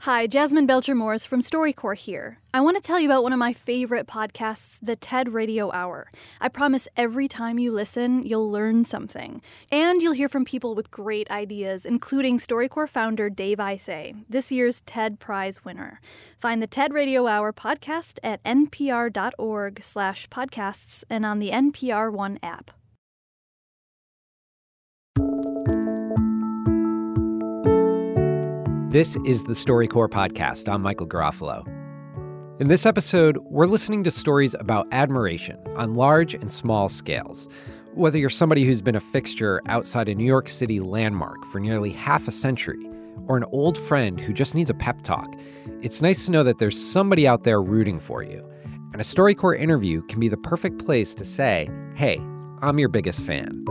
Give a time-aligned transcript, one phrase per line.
[0.00, 2.38] Hi, Jasmyn Belcher Morris from StoryCorps here.
[2.54, 6.08] I want to tell you about one of my favorite podcasts, the TED Radio Hour.
[6.40, 9.42] I promise every time you listen, you'll learn something.
[9.72, 14.82] And you'll hear from people with great ideas, including StoryCorps founder Dave Isay, this year's
[14.82, 16.00] TED Prize winner.
[16.38, 22.38] Find the TED Radio Hour podcast at npr.org slash podcasts and on the NPR One
[22.44, 22.70] app.
[28.96, 30.72] This is the StoryCorps podcast.
[30.72, 31.66] I'm Michael Garofalo.
[32.58, 37.46] In this episode, we're listening to stories about admiration on large and small scales.
[37.92, 41.90] Whether you're somebody who's been a fixture outside a New York City landmark for nearly
[41.90, 42.88] half a century,
[43.26, 45.30] or an old friend who just needs a pep talk,
[45.82, 48.50] it's nice to know that there's somebody out there rooting for you.
[48.94, 52.18] And a StoryCorps interview can be the perfect place to say, hey,
[52.62, 53.62] I'm your biggest fan.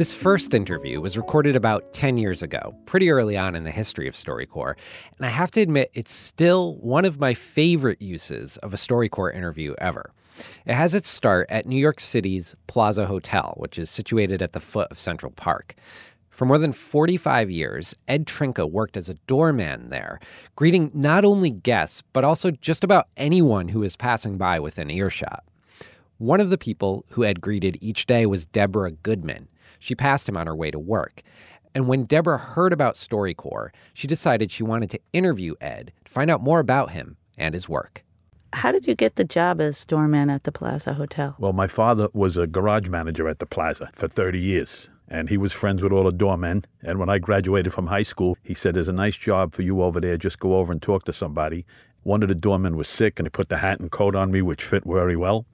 [0.00, 4.08] This first interview was recorded about 10 years ago, pretty early on in the history
[4.08, 4.76] of StoryCorps,
[5.18, 9.36] and I have to admit it's still one of my favorite uses of a StoryCorps
[9.36, 10.14] interview ever.
[10.64, 14.58] It has its start at New York City's Plaza Hotel, which is situated at the
[14.58, 15.74] foot of Central Park.
[16.30, 20.18] For more than 45 years, Ed Trinka worked as a doorman there,
[20.56, 25.44] greeting not only guests, but also just about anyone who was passing by within earshot.
[26.16, 29.48] One of the people who Ed greeted each day was Deborah Goodman.
[29.80, 31.22] She passed him on her way to work.
[31.74, 36.30] And when Deborah heard about StoryCorps, she decided she wanted to interview Ed to find
[36.30, 38.04] out more about him and his work.
[38.52, 41.36] How did you get the job as doorman at the Plaza Hotel?
[41.38, 45.36] Well, my father was a garage manager at the Plaza for 30 years, and he
[45.36, 46.64] was friends with all the doormen.
[46.82, 49.82] And when I graduated from high school, he said, There's a nice job for you
[49.82, 50.16] over there.
[50.16, 51.64] Just go over and talk to somebody.
[52.02, 54.42] One of the doormen was sick, and they put the hat and coat on me,
[54.42, 55.46] which fit very well.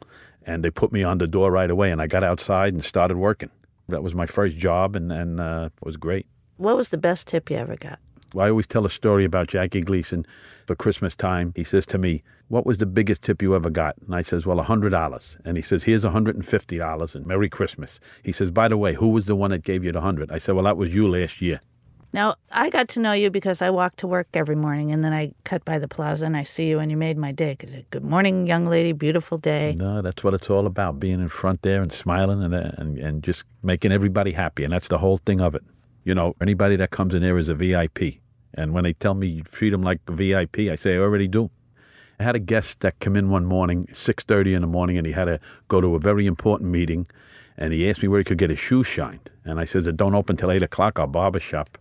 [0.47, 3.19] And they put me on the door right away, and I got outside and started
[3.19, 3.50] working.
[3.88, 6.26] That was my first job, and, and uh, it was great.
[6.56, 7.98] What was the best tip you ever got?
[8.36, 10.26] I always tell a story about Jackie Gleason
[10.66, 11.52] for Christmas time.
[11.54, 13.96] He says to me, What was the biggest tip you ever got?
[14.04, 15.36] And I says, Well, $100.
[15.44, 18.00] And he says, Here's $150 and Merry Christmas.
[18.25, 20.38] He says, By the way, who was the one that gave you the 100 I
[20.38, 21.60] said, Well, that was you last year.
[22.16, 25.12] Now, I got to know you because I walk to work every morning and then
[25.12, 27.75] I cut by the plaza and I see you and you made my day because
[27.75, 29.77] uh, good morning, young lady, beautiful day.
[29.78, 32.97] No, that's what it's all about being in front there and smiling and, uh, and,
[32.97, 34.65] and just making everybody happy.
[34.65, 35.62] And that's the whole thing of it.
[36.05, 38.15] You know, anybody that comes in there is a VIP.
[38.55, 41.28] And when they tell me you treat them like a VIP, I say, I already
[41.28, 41.50] do.
[42.19, 45.12] I had a guest that come in one morning, 6.30 in the morning, and he
[45.12, 45.38] had to
[45.69, 47.06] go to a very important meeting.
[47.59, 49.31] And he asked me where he could get his shoes shined.
[49.44, 51.76] And I says, it don't open till 8 o'clock, our barber shop.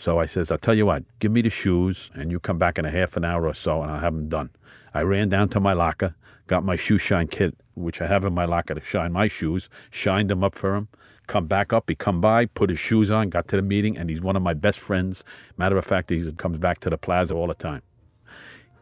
[0.00, 2.78] So I says, I'll tell you what, give me the shoes and you come back
[2.78, 4.48] in a half an hour or so and I'll have them done.
[4.94, 6.14] I ran down to my locker,
[6.46, 9.68] got my shoe shine kit, which I have in my locker to shine my shoes,
[9.90, 10.88] shined them up for him,
[11.26, 14.08] come back up, he come by, put his shoes on, got to the meeting, and
[14.08, 15.22] he's one of my best friends.
[15.58, 17.82] Matter of fact, he comes back to the plaza all the time.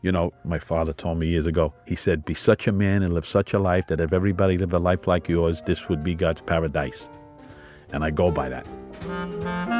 [0.02, 3.12] You know, my father told me years ago, he said, be such a man and
[3.12, 6.14] live such a life that if everybody lived a life like yours, this would be
[6.14, 7.08] God's paradise.
[7.92, 9.77] And I go by that.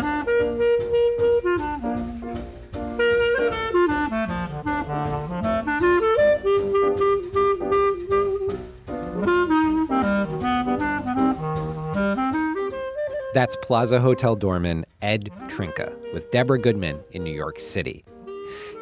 [13.38, 18.04] That's Plaza Hotel doorman Ed Trinka with Deborah Goodman in New York City.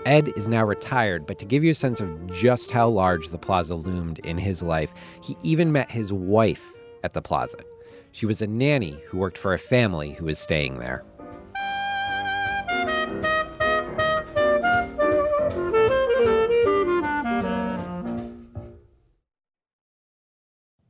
[0.06, 3.36] Ed is now retired, but to give you a sense of just how large the
[3.36, 6.72] plaza loomed in his life, he even met his wife
[7.04, 7.58] at the plaza.
[8.12, 11.04] She was a nanny who worked for a family who was staying there.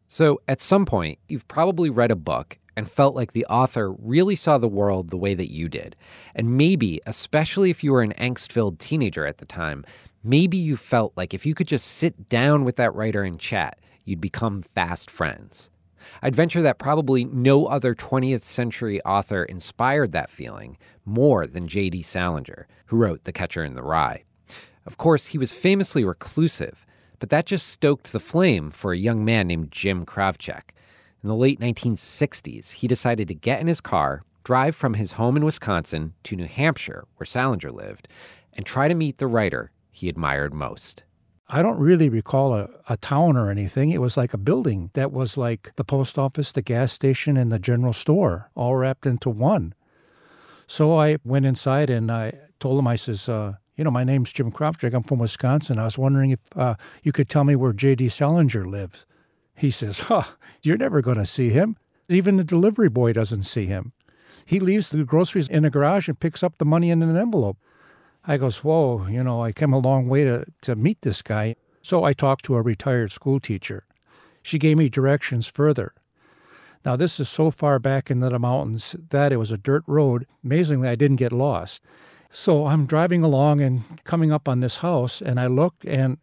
[0.06, 4.36] So, at some point, you've probably read a book and felt like the author really
[4.36, 5.96] saw the world the way that you did.
[6.34, 9.84] And maybe, especially if you were an angst filled teenager at the time,
[10.22, 13.78] maybe you felt like if you could just sit down with that writer and chat,
[14.04, 15.70] you'd become fast friends.
[16.22, 22.02] I'd venture that probably no other 20th century author inspired that feeling more than J.D.
[22.02, 24.22] Salinger, who wrote The Catcher in the Rye.
[24.84, 26.86] Of course, he was famously reclusive,
[27.18, 30.62] but that just stoked the flame for a young man named Jim Kravchuk.
[31.26, 35.36] In the late 1960s, he decided to get in his car, drive from his home
[35.36, 38.06] in Wisconsin to New Hampshire, where Salinger lived,
[38.52, 41.02] and try to meet the writer he admired most.
[41.48, 43.90] I don't really recall a, a town or anything.
[43.90, 47.50] It was like a building that was like the post office, the gas station, and
[47.50, 49.74] the general store, all wrapped into one.
[50.68, 54.30] So I went inside and I told him, I says, uh, you know, my name's
[54.30, 54.94] Jim Kravchuk.
[54.94, 55.80] I'm from Wisconsin.
[55.80, 58.10] I was wondering if uh, you could tell me where J.D.
[58.10, 59.04] Salinger lives.
[59.56, 60.24] He says, huh,
[60.62, 61.76] you're never going to see him.
[62.08, 63.92] Even the delivery boy doesn't see him.
[64.44, 67.58] He leaves the groceries in the garage and picks up the money in an envelope.
[68.24, 71.56] I goes, whoa, you know, I came a long way to, to meet this guy.
[71.82, 73.84] So I talked to a retired school teacher.
[74.42, 75.94] She gave me directions further.
[76.84, 80.26] Now, this is so far back into the mountains that it was a dirt road.
[80.44, 81.82] Amazingly, I didn't get lost.
[82.30, 86.18] So I'm driving along and coming up on this house, and I look, and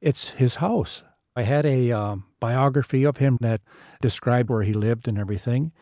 [0.00, 1.02] it's his house.
[1.34, 3.60] I had a um, biography of him that
[4.00, 5.72] described where he lived and everything.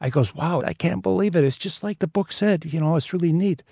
[0.00, 1.44] I goes, wow, I can't believe it.
[1.44, 2.64] It's just like the book said.
[2.64, 3.62] You know, it's really neat.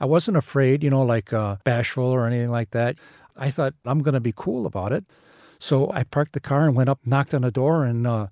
[0.00, 2.96] I wasn't afraid, you know, like uh, bashful or anything like that.
[3.36, 5.04] I thought I'm going to be cool about it.
[5.60, 8.28] So I parked the car and went up, knocked on the door, and uh,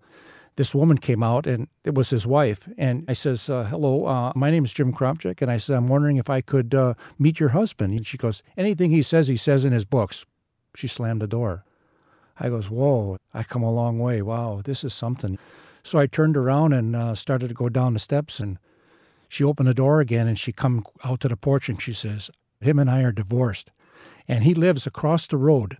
[0.56, 2.66] this woman came out, and it was his wife.
[2.78, 5.88] And I says, uh, "Hello, uh, my name is Jim Kravchuk, and I said I'm
[5.88, 9.36] wondering if I could uh, meet your husband." And she goes, "Anything he says, he
[9.36, 10.24] says in his books."
[10.74, 11.64] She slammed the door.
[12.40, 13.18] I goes, "Whoa!
[13.34, 14.22] I come a long way.
[14.22, 15.38] Wow, this is something."
[15.84, 18.58] So I turned around and uh, started to go down the steps, and
[19.28, 22.30] she opened the door again, and she come out to the porch, and she says,
[22.60, 23.70] "Him and I are divorced,
[24.26, 25.78] and he lives across the road."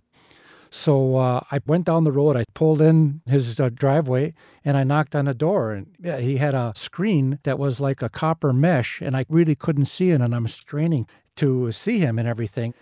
[0.71, 2.37] So uh, I went down the road.
[2.37, 4.33] I pulled in his uh, driveway
[4.63, 5.71] and I knocked on the door.
[5.71, 9.55] And yeah, he had a screen that was like a copper mesh, and I really
[9.55, 10.21] couldn't see it.
[10.21, 11.07] And I'm straining
[11.37, 12.73] to see him and everything.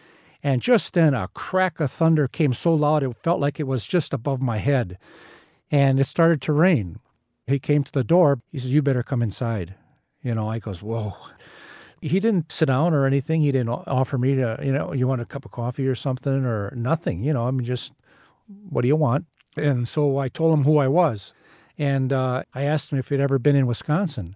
[0.43, 3.85] And just then, a crack of thunder came so loud it felt like it was
[3.85, 4.97] just above my head.
[5.71, 6.99] And it started to rain.
[7.47, 8.41] He came to the door.
[8.51, 9.75] He says, You better come inside.
[10.21, 11.15] You know, I goes, Whoa.
[12.01, 13.41] He didn't sit down or anything.
[13.41, 16.45] He didn't offer me to, you know, you want a cup of coffee or something
[16.45, 17.23] or nothing.
[17.23, 17.91] You know, I mean, just
[18.69, 19.25] what do you want?
[19.57, 21.33] And so I told him who I was.
[21.77, 24.35] And uh, I asked him if he'd ever been in Wisconsin.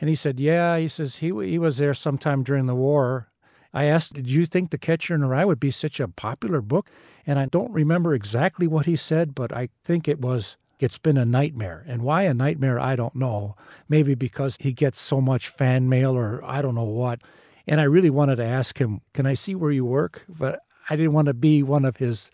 [0.00, 0.78] And he said, Yeah.
[0.78, 3.29] He says he, he was there sometime during the war.
[3.72, 6.60] I asked, Did you think The Catcher in the Rye would be such a popular
[6.60, 6.90] book?
[7.26, 11.18] And I don't remember exactly what he said, but I think it was it's been
[11.18, 11.84] a nightmare.
[11.86, 13.54] And why a nightmare, I don't know.
[13.88, 17.20] Maybe because he gets so much fan mail or I don't know what.
[17.66, 20.22] And I really wanted to ask him, Can I see where you work?
[20.28, 22.30] But I didn't want to be one of his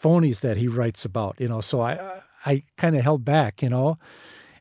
[0.00, 1.60] phonies that he writes about, you know.
[1.60, 3.98] So I, I kind of held back, you know.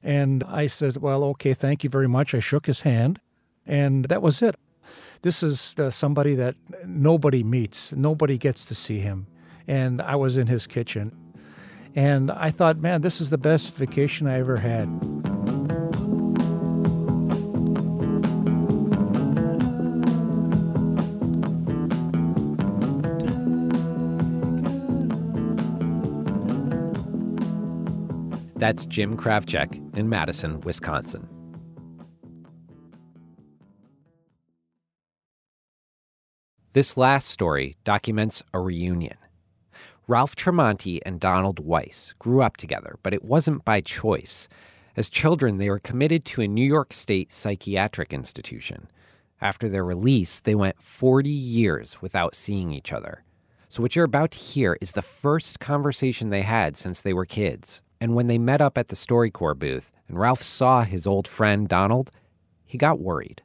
[0.02, 2.34] And I said, Well, okay, thank you very much.
[2.34, 3.20] I shook his hand,
[3.66, 4.56] and that was it.
[5.22, 6.56] This is uh, somebody that
[6.86, 9.28] nobody meets, nobody gets to see him.
[9.68, 11.12] And I was in his kitchen.
[11.96, 14.88] And I thought, man, this is the best vacation I ever had.
[28.56, 31.37] That's Jim Kravchuk in Madison, Wisconsin.
[36.78, 39.18] This last story documents a reunion.
[40.08, 44.48] Ralph Tremonti and Donald Weiss grew up together, but it wasn't by choice.
[44.96, 48.92] As children, they were committed to a New York State psychiatric institution.
[49.42, 53.24] After their release, they went 40 years without seeing each other.
[53.70, 57.26] So, what you're about to hear is the first conversation they had since they were
[57.26, 57.82] kids.
[58.00, 61.68] And when they met up at the StoryCorps booth and Ralph saw his old friend
[61.68, 62.12] Donald,
[62.68, 63.42] he got worried.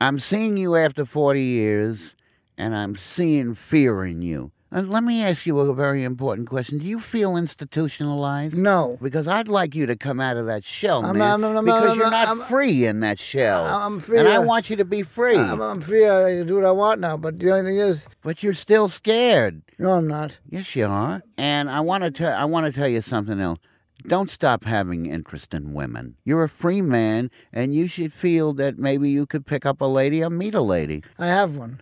[0.00, 2.14] I'm seeing you after 40 years,
[2.62, 4.52] and I'm seeing fear in you.
[4.70, 6.78] And let me ask you a very important question.
[6.78, 8.56] Do you feel institutionalized?
[8.56, 8.96] No.
[9.02, 11.44] Because I'd like you to come out of that shell, I'm- man.
[11.44, 13.66] I'm- I'm- because you're not free in that shell.
[13.66, 15.36] I'm free, And I want you to be free.
[15.36, 16.06] I'm, I'm free.
[16.08, 17.16] I do what I want now.
[17.18, 19.62] But the only thing is, but you're still scared.
[19.78, 20.38] no, I'm not.
[20.48, 21.22] Yes, you are.
[21.36, 23.58] And I want to tell I want to tell you something else.
[24.06, 26.16] Don't stop having interest in women.
[26.24, 29.84] You're a free man, and you should feel that maybe you could pick up a
[29.84, 31.04] lady or meet a lady.
[31.18, 31.80] I have one.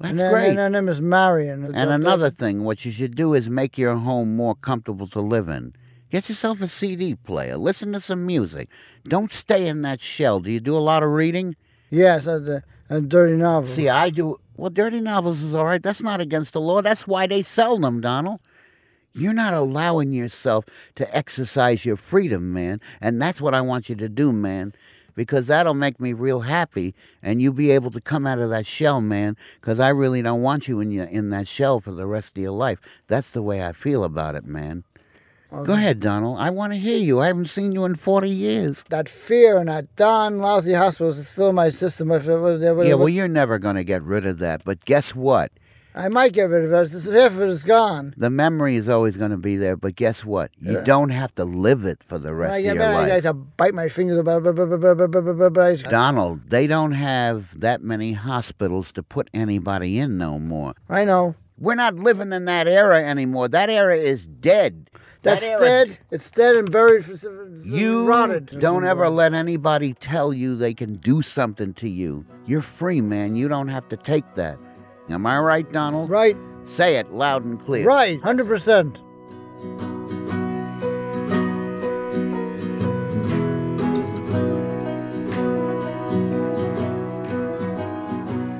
[0.00, 0.48] That's and then, great.
[0.48, 1.64] And her name is Marion.
[1.74, 5.48] And another thing, what you should do is make your home more comfortable to live
[5.48, 5.74] in.
[6.10, 7.56] Get yourself a CD player.
[7.56, 8.70] Listen to some music.
[9.04, 10.40] Don't stay in that shell.
[10.40, 11.54] Do you do a lot of reading?
[11.90, 13.74] Yes, a, a, a dirty novels.
[13.74, 14.38] See, I do.
[14.56, 15.82] Well, dirty novels is all right.
[15.82, 16.80] That's not against the law.
[16.80, 18.40] That's why they sell them, Donald.
[19.12, 20.64] You're not allowing yourself
[20.94, 22.80] to exercise your freedom, man.
[23.00, 24.72] And that's what I want you to do, man.
[25.14, 28.66] Because that'll make me real happy, and you'll be able to come out of that
[28.66, 29.36] shell, man.
[29.60, 32.42] Because I really don't want you in your, in that shell for the rest of
[32.42, 33.02] your life.
[33.08, 34.84] That's the way I feel about it, man.
[35.50, 36.38] Go ahead, Donald.
[36.38, 37.20] I want to hear you.
[37.20, 38.84] I haven't seen you in 40 years.
[38.88, 42.12] that fear and that darn lousy hospitals is still in my system.
[42.12, 44.62] If it was, if it Yeah, well, you're never going to get rid of that.
[44.64, 45.50] But guess what?
[45.94, 48.14] I might get rid of it if it's gone.
[48.16, 50.50] The memory is always going to be there, but guess what?
[50.60, 50.84] You yeah.
[50.84, 53.10] don't have to live it for the rest of your life.
[53.10, 54.22] I I to bite my fingers.
[55.82, 60.74] Donald, they don't have that many hospitals to put anybody in no more.
[60.88, 61.34] I know.
[61.58, 63.48] We're not living in that era anymore.
[63.48, 64.90] That era is dead.
[65.22, 65.98] That's that dead.
[66.10, 68.06] It's dead and buried for you.
[68.06, 68.58] Rotted.
[68.58, 72.24] Don't ever let anybody tell you they can do something to you.
[72.46, 73.36] You're free, man.
[73.36, 74.58] You don't have to take that.
[75.10, 76.08] Am I right, Donald?
[76.10, 77.86] Right, Say it loud and clear.
[77.86, 79.00] right, hundred percent.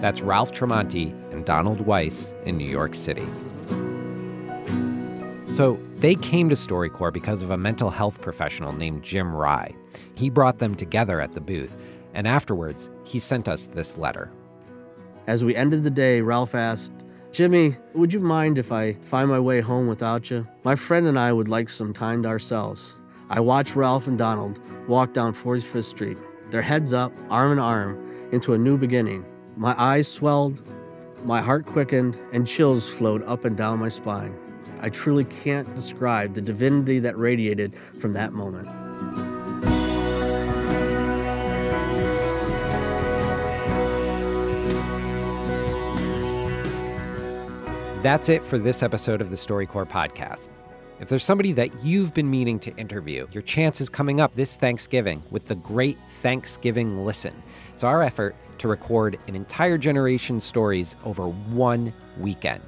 [0.01, 3.27] That's Ralph Tremonti and Donald Weiss in New York City.
[5.53, 9.75] So they came to StoryCorps because of a mental health professional named Jim Rye.
[10.15, 11.77] He brought them together at the booth,
[12.15, 14.33] and afterwards, he sent us this letter.
[15.31, 19.39] As we ended the day, Ralph asked, Jimmy, would you mind if I find my
[19.39, 20.45] way home without you?
[20.65, 22.95] My friend and I would like some time to ourselves.
[23.29, 24.59] I watched Ralph and Donald
[24.89, 26.19] walk down 45th Street,
[26.51, 29.25] their heads up, arm in arm, into a new beginning.
[29.57, 30.63] My eyes swelled,
[31.23, 34.37] my heart quickened, and chills flowed up and down my spine.
[34.81, 38.67] I truly can't describe the divinity that radiated from that moment.
[48.03, 50.49] That's it for this episode of the StoryCorps podcast.
[51.01, 54.57] If there's somebody that you've been meaning to interview, your chance is coming up this
[54.57, 57.35] Thanksgiving with the Great Thanksgiving Listen.
[57.75, 62.63] It's our effort to record an entire generation's stories over one weekend.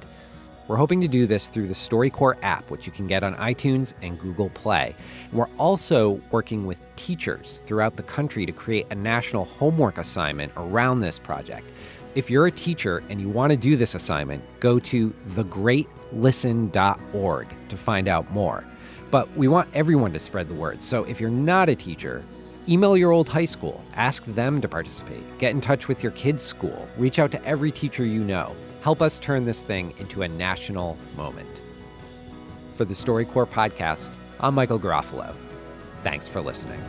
[0.67, 3.95] We're hoping to do this through the StoryCorps app, which you can get on iTunes
[4.03, 4.95] and Google Play.
[5.31, 10.51] And we're also working with teachers throughout the country to create a national homework assignment
[10.57, 11.71] around this project.
[12.15, 17.77] If you're a teacher and you want to do this assignment, go to thegreatlisten.org to
[17.77, 18.63] find out more.
[19.09, 20.83] But we want everyone to spread the word.
[20.83, 22.23] So if you're not a teacher,
[22.67, 26.43] email your old high school, ask them to participate, get in touch with your kid's
[26.43, 28.55] school, reach out to every teacher you know.
[28.81, 31.61] Help us turn this thing into a national moment.
[32.75, 35.33] For the StoryCorps podcast, I'm Michael Garofalo.
[36.03, 36.83] Thanks for listening.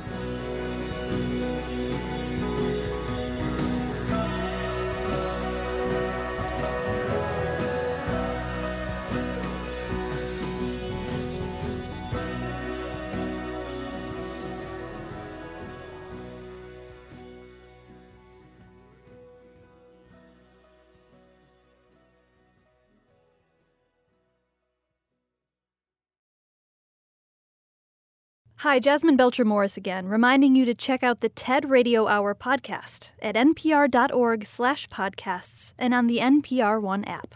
[28.65, 33.13] Hi, Jasmyn Belcher Morris again, reminding you to check out the TED Radio Hour podcast
[33.21, 37.35] at npr.org slash podcasts and on the NPR One app.